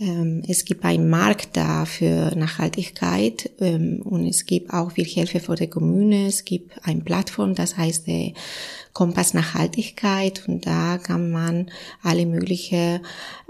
Ähm, 0.00 0.42
es 0.46 0.64
gibt 0.64 0.84
einen 0.84 1.10
Markt 1.10 1.56
da 1.56 1.84
für 1.84 2.32
Nachhaltigkeit 2.36 3.50
ähm, 3.60 4.00
und 4.04 4.26
es 4.26 4.46
gibt 4.46 4.72
auch 4.72 4.92
viel 4.92 5.04
Hilfe 5.04 5.40
für 5.40 5.56
die 5.56 5.66
Kommune. 5.66 6.26
Es 6.26 6.44
gibt 6.44 6.72
eine 6.86 7.00
Plattform, 7.00 7.56
das 7.56 7.76
heißt 7.76 8.06
der 8.06 8.32
Kompass 8.92 9.34
Nachhaltigkeit 9.34 10.46
und 10.46 10.64
da 10.64 10.98
kann 10.98 11.32
man 11.32 11.66
alle 12.02 12.24
möglichen 12.24 13.00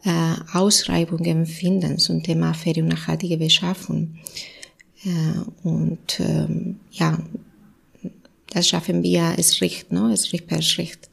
äh, 0.05 0.35
Ausschreibungen 0.55 1.45
finden 1.45 1.99
zum 1.99 2.23
Thema 2.23 2.55
faire 2.55 2.83
und 2.83 2.89
nachhaltige 2.89 3.37
Beschaffung. 3.37 4.17
Äh, 5.05 5.69
und 5.69 6.21
ähm, 6.21 6.81
ja, 6.91 7.19
das 8.51 8.69
schaffen 8.69 9.03
wir, 9.03 9.35
es 9.37 9.61
riecht, 9.61 9.93
ne? 9.93 10.11
es 10.13 10.33
riecht 10.33 10.47
per 10.47 10.63
Schritt. 10.63 11.09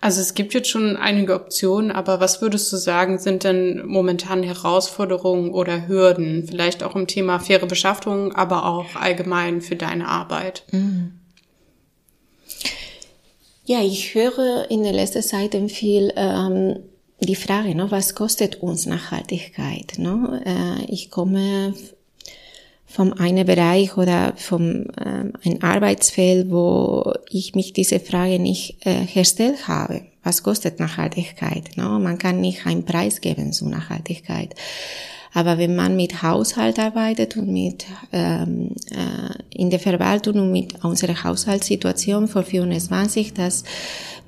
Also 0.00 0.20
es 0.20 0.34
gibt 0.34 0.54
jetzt 0.54 0.68
schon 0.68 0.96
einige 0.96 1.34
Optionen, 1.34 1.92
aber 1.92 2.18
was 2.18 2.42
würdest 2.42 2.72
du 2.72 2.76
sagen, 2.76 3.18
sind 3.18 3.44
denn 3.44 3.86
momentan 3.86 4.42
Herausforderungen 4.42 5.52
oder 5.52 5.86
Hürden, 5.86 6.44
vielleicht 6.48 6.82
auch 6.82 6.96
im 6.96 7.06
Thema 7.06 7.38
faire 7.38 7.66
Beschaffung, 7.66 8.32
aber 8.32 8.66
auch 8.66 8.96
allgemein 8.96 9.60
für 9.60 9.76
deine 9.76 10.08
Arbeit? 10.08 10.64
Mhm. 10.72 11.12
Ja, 13.64 13.80
ich 13.80 14.14
höre 14.14 14.68
in 14.70 14.82
der 14.82 14.92
letzten 14.92 15.22
Zeit 15.22 15.54
viel 15.70 16.12
ähm, 16.16 16.80
die 17.20 17.36
Frage, 17.36 17.76
ne, 17.76 17.90
was 17.90 18.16
kostet 18.16 18.56
uns 18.56 18.86
Nachhaltigkeit? 18.86 19.98
Ne? 19.98 20.42
Äh, 20.44 20.92
ich 20.92 21.10
komme 21.10 21.74
vom 22.92 23.14
einen 23.14 23.46
Bereich 23.46 23.96
oder 23.96 24.34
vom 24.36 24.86
ähm, 25.02 25.32
ein 25.44 25.62
Arbeitsfeld, 25.62 26.50
wo 26.50 27.12
ich 27.30 27.54
mich 27.54 27.72
diese 27.72 28.00
Frage 28.00 28.38
nicht 28.38 28.86
äh, 28.86 29.06
gestellt 29.06 29.66
habe. 29.66 30.02
Was 30.22 30.42
kostet 30.42 30.78
Nachhaltigkeit? 30.78 31.70
No? 31.76 31.98
Man 31.98 32.18
kann 32.18 32.40
nicht 32.40 32.66
einen 32.66 32.84
Preis 32.84 33.20
geben 33.20 33.52
zu 33.52 33.68
Nachhaltigkeit. 33.68 34.54
Aber 35.34 35.56
wenn 35.56 35.74
man 35.74 35.96
mit 35.96 36.22
Haushalt 36.22 36.78
arbeitet 36.78 37.36
und 37.36 37.48
mit 37.48 37.86
ähm, 38.12 38.74
äh, 38.90 39.56
in 39.58 39.70
der 39.70 39.78
Verwaltung 39.78 40.38
und 40.38 40.52
mit 40.52 40.84
unserer 40.84 41.24
Haushaltssituation 41.24 42.28
vor 42.28 42.42
24, 42.42 43.32
dass 43.32 43.64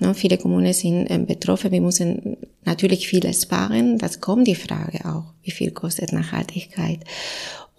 ne, 0.00 0.14
viele 0.14 0.38
Kommunen 0.38 0.72
sind 0.72 1.06
äh, 1.10 1.18
betroffen, 1.18 1.72
wir 1.72 1.82
müssen 1.82 2.38
natürlich 2.64 3.06
vieles 3.06 3.42
sparen. 3.42 3.98
Das 3.98 4.20
kommt 4.20 4.46
die 4.46 4.54
Frage 4.54 5.04
auch, 5.04 5.24
wie 5.42 5.50
viel 5.50 5.72
kostet 5.72 6.12
Nachhaltigkeit. 6.12 7.00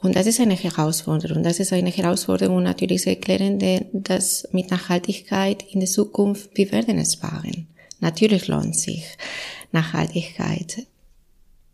Und 0.02 0.16
das 0.16 0.28
ist 0.28 0.40
eine 0.40 0.56
Herausforderung. 0.56 1.42
Das 1.42 1.60
ist 1.60 1.74
eine 1.74 1.90
Herausforderung 1.90 2.62
natürlich 2.62 3.02
zu 3.02 3.10
erklären, 3.10 3.60
dass 3.92 4.48
mit 4.52 4.70
Nachhaltigkeit 4.70 5.64
in 5.72 5.80
der 5.80 5.90
Zukunft, 5.90 6.52
wir 6.54 6.72
werden 6.72 7.00
es 7.00 7.14
sparen. 7.14 7.68
Natürlich 8.02 8.48
lohnt 8.48 8.76
sich 8.76 9.04
Nachhaltigkeit. 9.72 10.86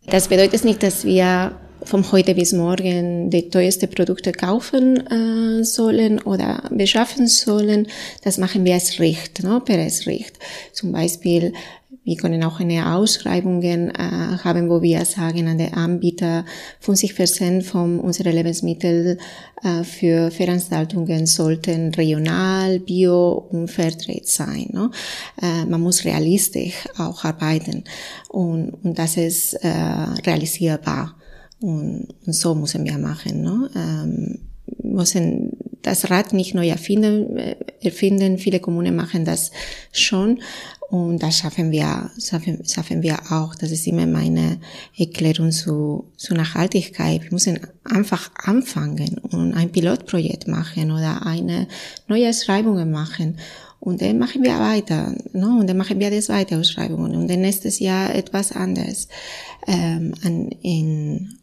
Das 0.06 0.28
bedeutet 0.28 0.64
nicht, 0.64 0.82
dass 0.82 1.04
wir 1.04 1.52
vom 1.84 2.10
heute 2.12 2.34
bis 2.34 2.52
morgen 2.52 3.30
die 3.30 3.48
teuersten 3.50 3.90
Produkte 3.90 4.32
kaufen 4.32 4.96
äh, 5.06 5.64
sollen 5.64 6.20
oder 6.20 6.62
beschaffen 6.70 7.26
sollen. 7.26 7.88
Das 8.22 8.38
machen 8.38 8.64
wir 8.64 8.74
als 8.74 8.98
Recht, 9.00 9.42
ne, 9.42 9.60
per 9.64 9.78
als 9.78 10.06
Recht. 10.06 10.38
Zum 10.72 10.92
Beispiel 10.92 11.52
wir 12.04 12.16
können 12.16 12.42
auch 12.42 12.58
eine 12.58 12.94
Ausschreibung 12.94 13.62
äh, 13.62 13.92
haben, 13.92 14.68
wo 14.68 14.82
wir 14.82 15.04
sagen 15.04 15.46
an 15.46 15.58
den 15.58 15.72
Anbieter, 15.74 16.44
50 16.80 17.16
Prozent 17.16 17.64
von 17.64 18.00
unseren 18.00 18.32
Lebensmitteln 18.32 19.18
äh, 19.62 19.84
für 19.84 20.32
Veranstaltungen 20.32 21.26
sollten 21.26 21.94
regional, 21.94 22.80
bio 22.80 23.46
und 23.50 23.68
fairtrade 23.68 24.22
sein. 24.24 24.68
Ne? 24.72 24.90
Äh, 25.40 25.64
man 25.66 25.80
muss 25.80 26.04
realistisch 26.04 26.88
auch 26.98 27.24
arbeiten 27.24 27.84
und, 28.28 28.70
und 28.82 28.98
das 28.98 29.16
ist 29.16 29.54
äh, 29.54 29.68
realisierbar. 30.26 31.14
Und, 31.60 32.08
und 32.26 32.32
so 32.32 32.56
müssen 32.56 32.84
wir 32.84 32.98
machen. 32.98 33.42
Ne? 33.42 33.70
Ähm, 33.76 34.38
müssen 34.82 35.56
das 35.82 36.10
Rad 36.10 36.32
nicht 36.32 36.54
neu 36.54 36.68
erfinden, 36.68 37.36
äh, 37.36 37.56
erfinden. 37.80 38.38
Viele 38.38 38.58
Kommunen 38.58 38.96
machen 38.96 39.24
das 39.24 39.52
schon 39.92 40.40
und 40.92 41.22
das 41.22 41.38
schaffen 41.38 41.70
wir, 41.70 42.10
schaffen, 42.22 42.62
schaffen 42.68 43.02
wir 43.02 43.18
auch. 43.32 43.54
Das 43.54 43.70
ist 43.70 43.86
immer 43.86 44.06
meine 44.06 44.58
Erklärung 44.94 45.50
zu, 45.50 46.04
zu 46.18 46.34
Nachhaltigkeit. 46.34 47.22
Wir 47.22 47.32
müssen 47.32 47.60
einfach 47.82 48.30
anfangen 48.34 49.16
und 49.16 49.54
ein 49.54 49.72
Pilotprojekt 49.72 50.48
machen 50.48 50.90
oder 50.90 51.24
eine 51.24 51.66
neue 52.08 52.34
Schreibung 52.34 52.90
machen. 52.90 53.38
Und 53.80 54.02
dann 54.02 54.18
machen 54.18 54.42
wir 54.42 54.60
weiter, 54.60 55.16
ne? 55.32 55.56
und 55.58 55.66
dann 55.66 55.78
machen 55.78 55.98
wir 55.98 56.10
das 56.10 56.28
weiter 56.28 56.58
Ausschreibungen 56.58 57.16
und 57.16 57.26
dann 57.26 57.40
nächstes 57.40 57.78
Jahr 57.78 58.14
etwas 58.14 58.52
anderes. 58.52 59.08
Ähm, 59.66 60.12
in, 60.60 61.38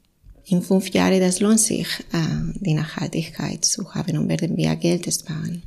in 0.45 0.61
fünf 0.61 0.89
Jahren, 0.89 1.19
das 1.19 1.39
lohnt 1.39 1.59
sich, 1.59 1.87
äh, 2.13 2.53
die 2.59 2.75
Nachhaltigkeit 2.75 3.65
zu 3.65 3.95
haben 3.95 4.15
und 4.15 4.29
werden 4.29 4.55
wir 4.57 4.75
Geld 4.75 5.11
sparen. 5.11 5.63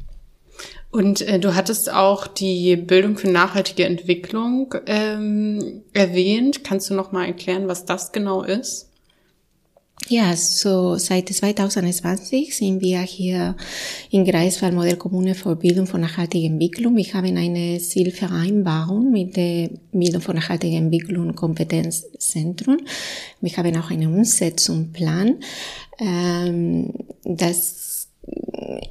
Und 0.91 1.23
äh, 1.23 1.41
du 1.41 1.55
hattest 1.55 1.91
auch 1.91 2.27
die 2.27 2.77
Bildung 2.77 3.17
für 3.17 3.31
nachhaltige 3.31 3.87
Entwicklung 3.87 4.75
ähm, 4.87 5.83
erwähnt. 5.95 6.65
Kannst 6.65 6.91
du 6.91 6.95
noch 6.95 7.13
mal 7.13 7.27
erklären, 7.27 7.67
was 7.67 7.87
das 7.87 8.13
genau 8.13 8.43
ist? 8.43 8.93
Ja, 10.09 10.35
so 10.37 10.97
seit 10.97 11.29
2020 11.29 12.57
sind 12.57 12.81
wir 12.81 13.01
hier 13.01 13.57
in 14.11 14.25
Greifswald 14.25 14.75
Modellkommune 14.75 15.35
für 15.35 15.55
Bildung 15.55 15.87
für 15.87 15.99
nachhaltige 15.99 16.49
Entwicklung. 16.49 16.97
Wir 16.97 17.15
haben 17.15 17.37
eine 17.37 17.79
Zielvereinbarung 17.79 19.13
mit 19.13 19.37
der 19.37 19.71
Bildung 19.93 20.21
für 20.21 20.35
nachhaltige 20.35 20.77
Entwicklung 20.77 21.35
Kompetenzzentrum. 21.35 22.79
Wir 23.41 23.57
haben 23.57 23.77
auch 23.77 23.91
einen 23.91 24.13
Umsetzungsplan. 24.13 25.37
Ähm, 25.99 26.93
das 27.25 27.92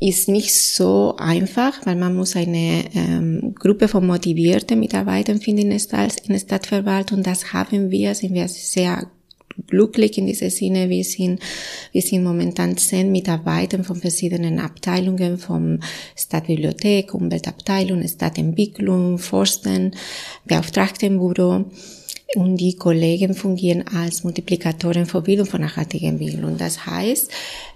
ist 0.01 0.27
nicht 0.27 0.53
so 0.53 1.15
einfach, 1.17 1.85
weil 1.85 1.95
man 1.95 2.15
muss 2.15 2.35
eine 2.35 2.83
ähm, 2.93 3.55
Gruppe 3.55 3.87
von 3.87 4.05
motivierten 4.05 4.79
Mitarbeitern 4.79 5.39
finden 5.39 5.71
in 5.71 5.79
der 6.27 6.39
Stadtverwaltung. 6.39 7.23
Das 7.23 7.53
haben 7.53 7.91
wir, 7.91 8.13
sind 8.15 8.33
wir 8.33 8.47
sehr 8.47 9.07
glücklich 9.67 10.17
in 10.17 10.27
diesem 10.27 10.49
Sinne. 10.49 10.89
Wir 10.89 11.03
sind, 11.03 11.39
wir 11.91 12.01
sind 12.01 12.23
momentan 12.23 12.77
zehn 12.77 13.11
Mitarbeiter 13.11 13.83
von 13.83 13.97
verschiedenen 13.97 14.59
Abteilungen, 14.59 15.37
vom 15.37 15.79
Stadtbibliothek, 16.15 17.13
Umweltabteilung, 17.13 18.05
Stadtentwicklung, 18.07 19.17
Forsten, 19.17 19.95
Beauftragtenbüro. 20.45 21.65
Und 22.33 22.57
die 22.57 22.77
Kollegen 22.77 23.33
fungieren 23.33 23.83
als 23.93 24.23
Multiplikatoren 24.23 25.05
für 25.05 25.21
Bildung 25.21 25.45
von 25.45 25.59
nachhaltiger 25.59 26.07
Entwicklung. 26.07 26.57
Das 26.57 26.85
heißt, 26.85 27.29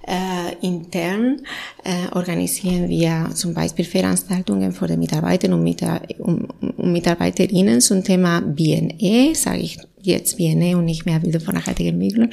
äh, 0.07 0.65
intern 0.65 1.41
äh, 1.83 2.15
organisieren 2.15 2.89
wir 2.89 3.29
zum 3.33 3.53
Beispiel 3.53 3.85
Veranstaltungen 3.85 4.71
für 4.71 4.87
die 4.87 4.97
Mitarbeiter 4.97 5.51
und, 5.53 5.63
Mitar 5.63 6.01
und, 6.19 6.49
und 6.77 6.91
Mitarbeiterinnen 6.91 7.81
zum 7.81 8.03
Thema 8.03 8.41
BNE, 8.41 9.33
sage 9.35 9.59
ich 9.59 9.79
jetzt 10.05 10.37
BNE 10.37 10.77
und 10.77 10.85
nicht 10.85 11.05
mehr 11.05 11.19
Bildung 11.19 11.41
von 11.41 11.55
nachhaltiger 11.55 11.89
Entwicklung. 11.89 12.29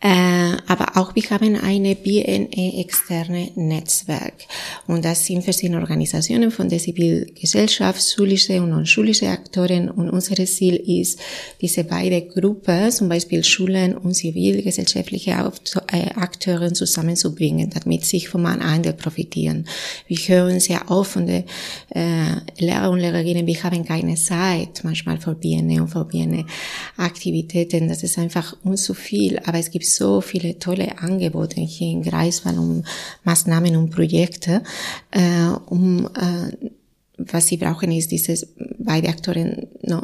Äh, 0.00 0.56
aber 0.66 0.96
auch 0.96 1.14
wir 1.14 1.22
haben 1.30 1.56
eine 1.56 1.94
BNE 1.94 2.78
externe 2.78 3.50
Netzwerk. 3.54 4.34
Und 4.86 5.04
das 5.04 5.24
sind 5.24 5.42
verschiedene 5.42 5.80
Organisationen 5.80 6.50
von 6.50 6.68
der 6.68 6.78
Zivilgesellschaft, 6.78 8.02
schulische 8.02 8.60
und 8.60 8.72
unschulische 8.72 9.28
Aktoren. 9.28 9.90
Und 9.90 10.10
unser 10.10 10.34
Ziel 10.44 10.76
ist, 10.76 11.18
diese 11.60 11.84
beiden 11.84 12.28
Gruppen, 12.28 12.90
zum 12.90 13.08
Beispiel 13.08 13.42
Schulen 13.44 13.96
und 13.96 14.14
zivilgesellschaftliche 14.14 15.30
äh, 15.30 16.10
Akteure 16.16 16.74
zusammenzubringen, 17.04 17.70
damit 17.70 18.04
sich 18.04 18.28
voneinander 18.28 18.92
profitieren. 18.92 19.66
Wir 20.06 20.16
hören 20.16 20.60
sehr 20.60 20.90
oft 20.90 21.12
von 21.12 21.26
den 21.26 21.44
äh, 21.90 22.40
Lehrer 22.58 22.90
und 22.90 23.00
Lehrerinnen, 23.00 23.46
wir 23.46 23.62
haben 23.62 23.84
keine 23.84 24.14
Zeit 24.14 24.82
manchmal 24.84 25.20
für 25.20 25.34
BNE 25.34 25.82
und 25.82 25.88
für 25.88 26.04
BNE 26.04 26.46
Aktivitäten. 26.96 27.88
Das 27.88 28.02
ist 28.02 28.18
einfach 28.18 28.56
uns 28.64 28.84
zu 28.84 28.94
viel. 28.94 29.38
Aber 29.44 29.58
es 29.58 29.70
gibt 29.70 29.86
so 29.86 30.20
viele 30.20 30.58
tolle 30.58 30.98
Angebote 30.98 31.60
hier 31.60 31.88
in 31.88 32.02
Greifswald 32.02 32.58
um 32.58 32.84
Maßnahmen 33.24 33.76
und 33.76 33.90
Projekte, 33.90 34.62
äh, 35.10 35.48
um 35.66 36.06
äh, 36.06 36.68
was 37.16 37.46
sie 37.46 37.56
brauchen 37.56 37.92
ist 37.92 38.10
diese 38.10 38.46
beide 38.78 39.08
Aktoren 39.08 39.68
no, 39.82 40.02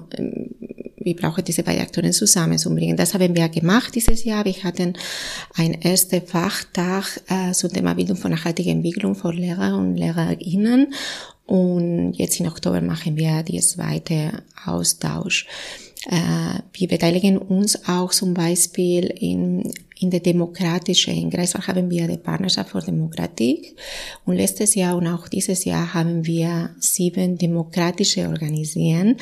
wir 1.03 1.17
brauchen 1.17 1.45
diese 1.45 1.63
beiden 1.63 1.83
Aktoren 1.83 2.13
zusammenzubringen. 2.13 2.97
Das 2.97 3.15
haben 3.15 3.35
wir 3.35 3.49
gemacht 3.49 3.95
dieses 3.95 4.25
Jahr. 4.25 4.45
Wir 4.45 4.63
hatten 4.63 4.93
ein 5.55 5.73
erster 5.73 6.21
Fachtag 6.21 7.23
äh, 7.29 7.53
zum 7.53 7.73
Thema 7.73 7.95
Bildung 7.95 8.17
von 8.17 8.31
nachhaltiger 8.31 8.71
Entwicklung 8.71 9.15
für 9.15 9.33
Lehrer 9.33 9.77
und 9.79 9.97
Lehrerinnen. 9.97 10.93
Und 11.47 12.13
jetzt 12.13 12.39
im 12.39 12.47
Oktober 12.47 12.81
machen 12.81 13.17
wir 13.17 13.43
die 13.43 13.61
zweite 13.61 14.43
Austausch. 14.67 15.47
Äh, 16.07 16.61
wir 16.75 16.89
beteiligen 16.89 17.39
uns 17.39 17.89
auch 17.89 18.11
zum 18.11 18.35
Beispiel 18.35 19.07
in 19.07 19.73
in 20.01 20.11
der 20.11 20.21
demokratischen, 20.21 21.15
in 21.15 21.31
Greifswald 21.31 21.69
haben 21.69 21.91
wir 21.91 22.09
die 22.09 22.17
Partnerschaft 22.17 22.71
für 22.71 22.81
Demokratie 22.81 23.75
und 24.25 24.37
letztes 24.37 24.75
Jahr 24.75 24.97
und 24.97 25.07
auch 25.07 25.29
dieses 25.29 25.65
Jahr 25.65 25.93
haben 25.93 26.27
wir 26.27 26.71
sieben 26.81 27.37
demokratische 27.37 28.27
Organisieren 28.27 29.17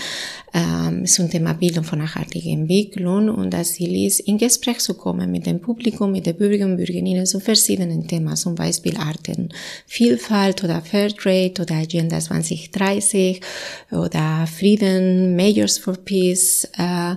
ähm, 0.55 1.05
zum 1.07 1.29
Thema 1.31 1.55
Bildung 1.55 1.85
von 1.85 1.99
nachhaltiger 1.99 2.51
Entwicklung. 2.51 3.29
Und 3.29 3.53
das 3.53 3.73
Ziel 3.73 4.07
ist, 4.07 4.21
in 4.21 4.39
Gespräch 4.39 4.79
zu 4.79 4.95
kommen 4.95 5.31
mit 5.31 5.47
dem 5.47 5.61
Publikum, 5.61 6.13
mit 6.13 6.27
den 6.27 6.37
Bürgern 6.37 6.73
und 6.73 6.77
Bürgerinnen 6.77 7.27
zu 7.27 7.41
verschiedenen 7.41 8.07
Themen, 8.07 8.37
zum 8.37 8.55
Beispiel 8.55 8.97
Artenvielfalt 8.97 10.63
oder 10.63 10.81
Fairtrade 10.81 11.61
oder 11.61 11.75
Agenda 11.75 12.21
2030 12.21 13.41
oder 13.91 14.47
Frieden, 14.47 15.35
Majors 15.35 15.79
for 15.79 15.97
Peace, 15.97 16.69
äh, 16.79 17.17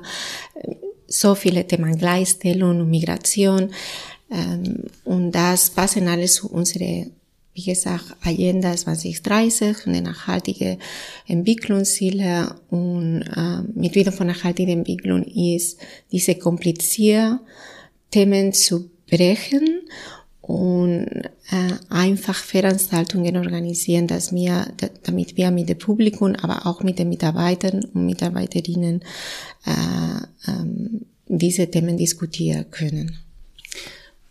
so 1.11 1.35
viele 1.35 1.67
Themen 1.67 1.97
Gleichstellung 1.97 2.79
und 2.81 2.89
Migration. 2.89 3.71
Ähm, 4.31 4.85
und 5.03 5.31
das 5.31 5.69
passen 5.69 6.07
alles 6.07 6.35
zu 6.35 6.49
unsere, 6.49 7.07
wie 7.53 7.63
gesagt, 7.63 8.15
Agenda 8.23 8.75
2030 8.75 9.87
und 9.87 10.01
nachhaltige 10.01 10.77
Entwicklungsziele. 11.27 12.55
Und 12.69 13.23
äh, 13.23 13.61
mit 13.75 13.93
Bildung 13.93 14.13
von 14.13 14.27
nachhaltiger 14.27 14.71
Entwicklung 14.71 15.23
ist, 15.23 15.77
diese 16.11 16.35
komplizierten 16.35 17.39
Themen 18.09 18.53
zu 18.53 18.89
brechen 19.09 19.81
und 20.51 21.07
äh, 21.49 21.73
einfach 21.89 22.35
Veranstaltungen 22.35 23.37
organisieren, 23.37 24.07
dass 24.07 24.33
wir, 24.33 24.67
damit 25.03 25.37
wir 25.37 25.49
mit 25.49 25.69
dem 25.69 25.77
Publikum, 25.77 26.35
aber 26.35 26.65
auch 26.65 26.83
mit 26.83 26.99
den 26.99 27.07
Mitarbeitern 27.07 27.85
und 27.85 28.05
Mitarbeiterinnen 28.05 29.01
äh, 29.65 30.49
ähm, 30.51 31.05
diese 31.27 31.71
Themen 31.71 31.95
diskutieren 31.95 32.65
können. 32.69 33.17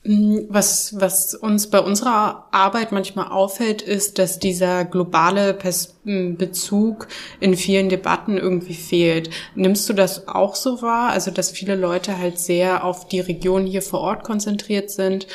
Mm, 0.04 0.40
was, 0.50 1.00
was 1.00 1.34
uns 1.34 1.70
bei 1.70 1.80
unserer 1.80 2.48
Arbeit 2.50 2.92
manchmal 2.92 3.28
auffällt, 3.28 3.80
ist, 3.80 4.18
dass 4.18 4.38
dieser 4.38 4.84
globale 4.84 5.58
mm, 6.04 6.36
Bezug 6.36 7.08
in 7.40 7.56
vielen 7.56 7.88
Debatten 7.88 8.36
irgendwie 8.36 8.74
fehlt. 8.74 9.30
Nimmst 9.54 9.88
du 9.88 9.94
das 9.94 10.28
auch 10.28 10.54
so 10.54 10.82
wahr? 10.82 11.12
Also, 11.12 11.30
dass 11.30 11.50
viele 11.50 11.76
Leute 11.76 12.18
halt 12.18 12.38
sehr 12.38 12.84
auf 12.84 13.08
die 13.08 13.20
Region 13.20 13.64
hier 13.64 13.80
vor 13.80 14.00
Ort 14.00 14.22
konzentriert 14.22 14.90
sind 14.90 15.26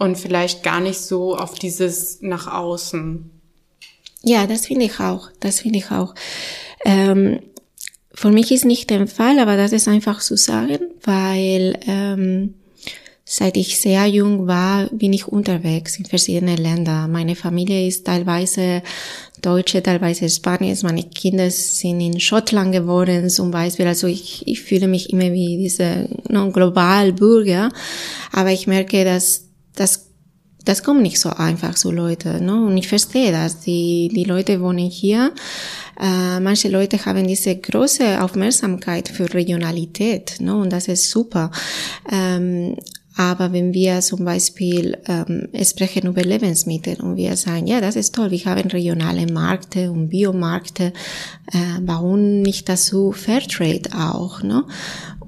und 0.00 0.16
vielleicht 0.16 0.62
gar 0.62 0.80
nicht 0.80 0.98
so 0.98 1.36
auf 1.36 1.58
dieses 1.58 2.22
nach 2.22 2.46
außen. 2.46 3.30
Ja, 4.22 4.46
das 4.46 4.66
finde 4.66 4.86
ich 4.86 4.98
auch. 4.98 5.28
Das 5.40 5.60
finde 5.60 5.78
ich 5.78 5.90
auch. 5.90 6.14
Ähm, 6.84 7.40
für 8.12 8.30
mich 8.30 8.50
ist 8.50 8.64
nicht 8.64 8.88
der 8.88 9.06
Fall, 9.06 9.38
aber 9.38 9.56
das 9.56 9.72
ist 9.72 9.88
einfach 9.88 10.20
zu 10.20 10.36
sagen, 10.36 10.78
weil 11.02 11.78
ähm, 11.86 12.54
seit 13.26 13.58
ich 13.58 13.78
sehr 13.78 14.06
jung 14.06 14.46
war, 14.46 14.86
bin 14.86 15.12
ich 15.12 15.28
unterwegs 15.28 15.98
in 15.98 16.06
verschiedenen 16.06 16.56
Ländern. 16.56 17.12
Meine 17.12 17.36
Familie 17.36 17.86
ist 17.86 18.06
teilweise 18.06 18.82
Deutsche, 19.42 19.82
teilweise 19.82 20.30
Spanisch. 20.30 20.82
Meine 20.82 21.04
Kinder 21.04 21.50
sind 21.50 22.00
in 22.00 22.20
Schottland 22.20 22.72
geworden 22.72 23.28
zum 23.28 23.50
Beispiel. 23.50 23.86
Also 23.86 24.06
ich, 24.06 24.48
ich 24.48 24.62
fühle 24.62 24.88
mich 24.88 25.10
immer 25.10 25.30
wie 25.32 25.58
diese 25.58 26.08
no, 26.28 26.50
global 26.50 27.12
Bürger. 27.12 27.70
Aber 28.32 28.50
ich 28.50 28.66
merke, 28.66 29.04
dass 29.04 29.49
das 29.74 30.10
das 30.64 30.82
kommt 30.82 31.00
nicht 31.00 31.18
so 31.18 31.30
einfach 31.30 31.76
so 31.76 31.90
Leute, 31.90 32.42
ne? 32.42 32.66
Und 32.66 32.76
ich 32.76 32.86
verstehe 32.86 33.32
das. 33.32 33.60
Die 33.60 34.10
die 34.12 34.24
Leute 34.24 34.60
wohnen 34.60 34.90
hier. 34.90 35.32
Äh, 35.98 36.38
manche 36.40 36.68
Leute 36.68 37.04
haben 37.04 37.26
diese 37.26 37.56
große 37.56 38.22
Aufmerksamkeit 38.22 39.08
für 39.08 39.32
Regionalität, 39.32 40.36
ne? 40.40 40.54
Und 40.54 40.70
das 40.70 40.88
ist 40.88 41.10
super. 41.10 41.50
Ähm, 42.10 42.76
aber 43.16 43.52
wenn 43.52 43.74
wir 43.74 44.00
zum 44.00 44.24
Beispiel 44.24 44.96
ähm, 45.06 45.48
sprechen 45.62 46.06
über 46.06 46.22
Lebensmittel 46.22 47.00
und 47.00 47.16
wir 47.16 47.36
sagen, 47.36 47.66
ja, 47.66 47.80
das 47.80 47.96
ist 47.96 48.14
toll, 48.14 48.30
wir 48.30 48.44
haben 48.44 48.70
regionale 48.70 49.26
Märkte 49.26 49.90
und 49.90 50.08
Biomärkte, 50.08 50.92
äh, 51.52 51.58
warum 51.80 52.40
nicht 52.40 52.68
dazu 52.68 53.12
Fairtrade 53.12 53.90
auch? 53.94 54.42
Ne? 54.42 54.64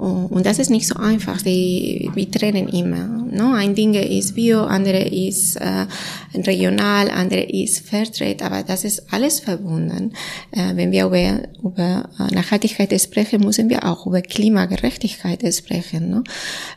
Und 0.02 0.46
das 0.46 0.58
ist 0.58 0.70
nicht 0.70 0.88
so 0.88 0.96
einfach. 0.96 1.40
Die, 1.42 2.10
wir 2.12 2.28
trennen 2.28 2.68
immer. 2.68 3.06
No? 3.30 3.52
Ein 3.54 3.76
Ding 3.76 3.94
ist 3.94 4.34
Bio, 4.34 4.62
andere 4.64 5.02
ist 5.02 5.56
äh, 5.56 5.86
regional, 6.34 7.08
andere 7.08 7.42
ist 7.42 7.86
Fairtrade, 7.86 8.44
aber 8.44 8.64
das 8.64 8.82
ist 8.82 9.12
alles 9.12 9.38
verbunden. 9.38 10.12
Äh, 10.50 10.74
wenn 10.74 10.90
wir 10.90 11.06
über, 11.06 11.42
über 11.62 12.08
äh, 12.18 12.34
Nachhaltigkeit 12.34 13.00
sprechen, 13.00 13.44
müssen 13.44 13.68
wir 13.70 13.84
auch 13.84 14.06
über 14.06 14.22
Klimagerechtigkeit 14.22 15.42
sprechen. 15.54 16.10
No? 16.10 16.24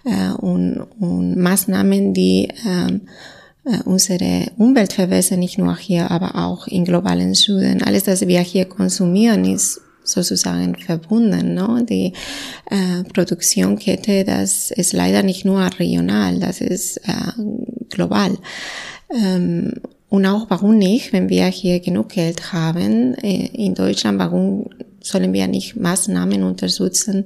Äh, 0.06 0.34
und, 0.36 0.86
und 1.00 1.36
Maßnahmen, 1.38 2.14
die 2.14 2.50
ähm, 2.64 3.02
äh, 3.66 3.80
unsere 3.86 4.52
Umwelt 4.58 4.94
verbessern, 4.94 5.40
nicht 5.40 5.58
nur 5.58 5.76
hier, 5.76 6.12
aber 6.12 6.36
auch 6.36 6.68
im 6.68 6.86
globalen 6.86 7.34
Süden. 7.34 7.82
Alles, 7.82 8.06
was 8.06 8.28
wir 8.28 8.42
hier 8.42 8.66
konsumieren, 8.66 9.46
ist 9.46 9.82
sozusagen 10.06 10.76
verbunden. 10.76 11.54
No? 11.54 11.82
Die 11.82 12.13
äh, 12.70 13.04
Produktionskette, 13.13 14.24
das 14.24 14.72
ist 14.72 14.94
leider 14.94 15.24
nicht 15.24 15.46
nur 15.46 15.62
regional, 15.80 16.39
das 16.39 16.62
ist 16.62 16.98
äh, 16.98 17.32
global. 17.89 18.38
Ähm, 19.10 19.74
und 20.10 20.26
auch 20.26 20.46
warum 20.50 20.78
nicht, 20.78 21.13
wenn 21.13 21.30
wir 21.30 21.46
hier 21.48 21.80
genug 21.80 22.10
Geld 22.10 22.54
haben 22.54 23.15
äh, 23.15 23.48
in 23.48 23.76
Deutschland, 23.76 24.20
warum 24.20 24.70
sollen 25.02 25.34
wir 25.34 25.48
nicht 25.48 25.76
Maßnahmen 25.76 26.44
unterstützen, 26.44 27.26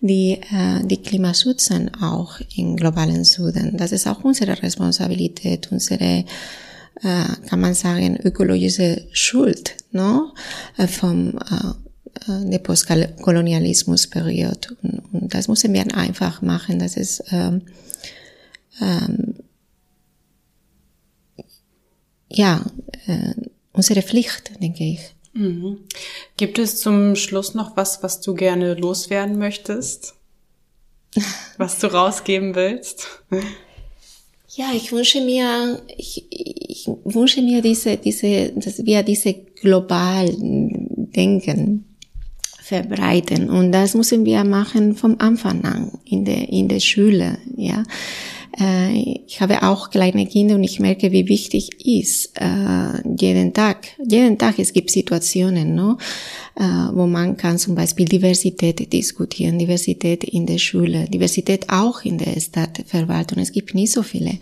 die 0.00 0.32
äh, 0.32 0.84
die 0.84 0.98
Klima 0.98 1.32
schützen, 1.32 1.90
auch 2.02 2.38
im 2.56 2.76
globalen 2.76 3.24
Süden. 3.24 3.76
Das 3.76 3.92
ist 3.92 4.06
auch 4.06 4.22
unsere 4.24 4.62
Responsabilität, 4.62 5.72
unsere 5.72 6.24
äh, 7.02 7.24
kann 7.48 7.60
man 7.60 7.74
sagen, 7.74 8.18
ökologische 8.22 9.06
Schuld, 9.12 9.76
no? 9.90 10.32
Äh, 10.76 10.86
vom 10.86 11.38
äh, 11.38 11.83
der 12.26 12.58
Postkolonialismusperiode. 12.58 14.76
Und, 14.82 15.00
und 15.12 15.34
das 15.34 15.48
müssen 15.48 15.72
wir 15.72 15.96
einfach 15.96 16.42
machen. 16.42 16.78
Das 16.78 16.96
ist 16.96 17.24
ähm, 17.30 17.62
ähm, 18.80 19.34
ja 22.30 22.64
äh, 23.06 23.34
unsere 23.72 24.02
Pflicht, 24.02 24.52
denke 24.60 24.84
ich. 24.84 25.14
Mhm. 25.34 25.78
Gibt 26.36 26.58
es 26.58 26.80
zum 26.80 27.16
Schluss 27.16 27.54
noch 27.54 27.76
was, 27.76 28.02
was 28.02 28.20
du 28.20 28.34
gerne 28.34 28.74
loswerden 28.74 29.38
möchtest? 29.38 30.14
Was 31.58 31.78
du 31.78 31.86
rausgeben 31.86 32.56
willst? 32.56 33.06
Ja, 34.48 34.72
ich 34.74 34.90
wünsche 34.90 35.20
mir, 35.20 35.80
ich, 35.96 36.26
ich 36.30 36.88
wünsche 37.04 37.40
mir 37.40 37.62
diese, 37.62 37.96
diese, 37.96 38.50
dass 38.56 38.84
wir 38.84 39.04
diese 39.04 39.34
global 39.34 40.28
denken 40.36 41.93
verbreiten. 42.74 43.50
Und 43.50 43.72
das 43.72 43.94
müssen 43.94 44.24
wir 44.24 44.44
machen 44.44 44.96
vom 44.96 45.16
Anfang 45.18 45.64
an 45.64 45.92
in 46.04 46.24
der, 46.24 46.48
in 46.48 46.68
der 46.68 46.80
Schule, 46.80 47.38
ja. 47.56 47.82
Äh, 48.60 49.22
ich 49.26 49.40
habe 49.40 49.62
auch 49.62 49.90
kleine 49.90 50.26
Kinder 50.26 50.54
und 50.54 50.64
ich 50.64 50.78
merke, 50.78 51.10
wie 51.10 51.28
wichtig 51.28 51.84
ist 51.84 52.38
äh, 52.40 53.02
jeden 53.18 53.52
Tag. 53.52 53.88
Jeden 53.98 54.38
Tag 54.38 54.58
es 54.58 54.72
gibt 54.72 54.90
Situationen, 54.90 55.74
no? 55.74 55.98
äh, 56.54 56.62
wo 56.92 57.06
man 57.06 57.36
kann 57.36 57.58
zum 57.58 57.74
Beispiel 57.74 58.06
Diversität 58.06 58.92
diskutieren, 58.92 59.58
Diversität 59.58 60.24
in 60.24 60.46
der 60.46 60.58
Schule, 60.58 61.08
Diversität 61.08 61.68
auch 61.68 62.02
in 62.02 62.18
der 62.18 62.38
Stadtverwaltung. 62.38 63.38
Es 63.38 63.50
gibt 63.50 63.74
nicht 63.74 63.92
so 63.92 64.02
viele 64.02 64.38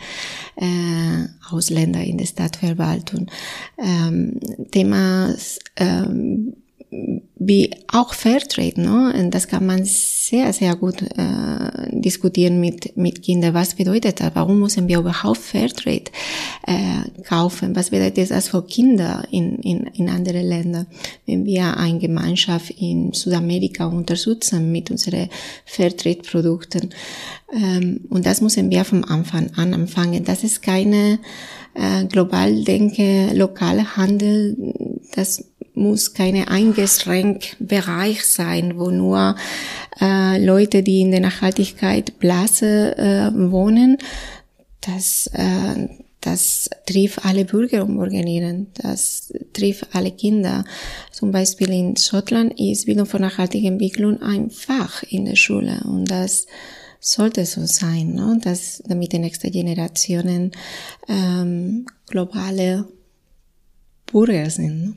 Ausländer 1.50 2.04
in 2.04 2.18
der 2.18 2.26
Stadtverwaltung. 2.26 3.30
Ähm, 3.78 4.38
Thema 4.70 5.34
ähm, 5.76 6.54
wie 7.36 7.70
auch 7.88 8.14
Fairtrade, 8.14 8.80
ne? 8.80 9.14
Und 9.18 9.32
das 9.32 9.48
kann 9.48 9.66
man 9.66 9.84
sehr, 9.84 10.52
sehr 10.52 10.76
gut 10.76 11.02
äh, 11.02 11.90
diskutieren 11.90 12.60
mit, 12.60 12.96
mit 12.96 13.22
Kindern. 13.22 13.54
Was 13.54 13.74
bedeutet 13.74 14.20
das? 14.20 14.30
Warum 14.34 14.60
müssen 14.60 14.86
wir 14.88 14.98
überhaupt 14.98 15.38
Fairtrade 15.38 16.10
äh, 16.66 17.22
kaufen? 17.24 17.74
Was 17.74 17.90
bedeutet 17.90 18.30
das 18.30 18.48
für 18.48 18.62
Kinder 18.64 19.24
in, 19.30 19.56
in, 19.56 19.86
in 19.94 20.08
andere 20.08 20.42
Länder? 20.42 20.86
Wenn 21.26 21.44
wir 21.44 21.76
eine 21.76 21.98
Gemeinschaft 21.98 22.70
in 22.70 23.12
Südamerika 23.12 23.86
unterstützen 23.86 24.70
mit 24.70 24.90
unseren 24.90 25.28
Fairtrade-Produkten. 25.64 26.90
Ähm, 27.52 28.02
und 28.10 28.26
das 28.26 28.40
müssen 28.40 28.70
wir 28.70 28.84
vom 28.84 29.04
Anfang 29.04 29.50
an 29.56 29.74
anfangen. 29.74 30.24
Das 30.24 30.44
ist 30.44 30.62
keine 30.62 31.18
äh, 31.74 32.04
global 32.04 32.64
denke, 32.64 33.30
lokale 33.34 33.96
Handel. 33.96 34.56
Das 35.14 35.44
muss 35.74 36.14
keine 36.14 36.48
eingeschränkt 36.48 37.56
Bereich 37.58 38.24
sein, 38.24 38.78
wo 38.78 38.90
nur 38.90 39.36
äh, 40.00 40.44
Leute, 40.44 40.82
die 40.82 41.00
in 41.00 41.10
der 41.10 41.20
Nachhaltigkeit 41.20 42.18
Blase 42.18 42.96
äh, 42.96 43.30
wohnen, 43.34 43.98
das, 44.80 45.28
äh, 45.32 45.88
das 46.20 46.68
trifft 46.86 47.24
alle 47.24 47.44
Bürger 47.44 47.84
und 47.84 47.96
Bürgerinnen, 47.96 48.68
das 48.74 49.32
trifft 49.52 49.86
alle 49.92 50.10
Kinder. 50.10 50.64
Zum 51.10 51.32
Beispiel 51.32 51.70
in 51.70 51.96
Schottland 51.96 52.58
ist 52.60 52.86
Bildung 52.86 53.06
für 53.06 53.20
nachhaltige 53.20 53.68
Entwicklung 53.68 54.20
ein 54.22 54.50
Fach 54.50 55.02
in 55.04 55.24
der 55.24 55.36
Schule 55.36 55.80
und 55.84 56.10
das 56.10 56.46
sollte 57.00 57.44
so 57.46 57.66
sein, 57.66 58.14
ne? 58.14 58.38
dass 58.42 58.80
damit 58.86 59.12
die 59.12 59.18
nächsten 59.18 59.50
Generationen 59.50 60.52
ähm, 61.08 61.86
globale 62.06 62.86
Bürger 64.06 64.48
sind. 64.50 64.84
Ne? 64.84 64.94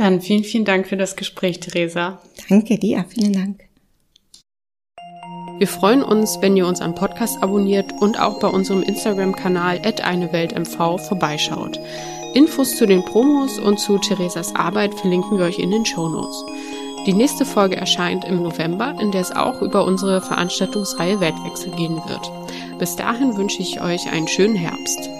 Dann 0.00 0.22
vielen, 0.22 0.44
vielen 0.44 0.64
Dank 0.64 0.86
für 0.86 0.96
das 0.96 1.14
Gespräch, 1.14 1.60
Theresa. 1.60 2.22
Danke 2.48 2.78
dir, 2.78 3.04
vielen 3.06 3.34
Dank. 3.34 3.60
Wir 5.58 5.66
freuen 5.66 6.02
uns, 6.02 6.38
wenn 6.40 6.56
ihr 6.56 6.66
uns 6.66 6.80
am 6.80 6.94
Podcast 6.94 7.42
abonniert 7.42 7.92
und 8.00 8.18
auch 8.18 8.40
bei 8.40 8.48
unserem 8.48 8.82
Instagram-Kanal 8.82 9.82
@eineweltmv 10.02 10.96
vorbeischaut. 11.06 11.78
Infos 12.32 12.78
zu 12.78 12.86
den 12.86 13.04
Promos 13.04 13.58
und 13.58 13.78
zu 13.78 13.98
Theresas 13.98 14.56
Arbeit 14.56 14.94
verlinken 14.94 15.36
wir 15.36 15.44
euch 15.44 15.58
in 15.58 15.70
den 15.70 15.84
Show 15.84 16.08
Notes. 16.08 16.46
Die 17.04 17.12
nächste 17.12 17.44
Folge 17.44 17.76
erscheint 17.76 18.24
im 18.24 18.42
November, 18.42 18.94
in 19.02 19.10
der 19.12 19.20
es 19.20 19.32
auch 19.32 19.60
über 19.60 19.84
unsere 19.84 20.22
Veranstaltungsreihe 20.22 21.20
Weltwechsel 21.20 21.72
gehen 21.72 22.00
wird. 22.06 22.32
Bis 22.78 22.96
dahin 22.96 23.36
wünsche 23.36 23.60
ich 23.60 23.82
euch 23.82 24.10
einen 24.10 24.28
schönen 24.28 24.56
Herbst. 24.56 25.10